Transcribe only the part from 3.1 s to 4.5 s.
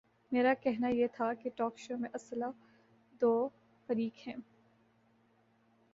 دو فریق ہیں۔